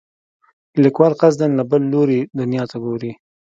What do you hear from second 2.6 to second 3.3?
ته ګوري.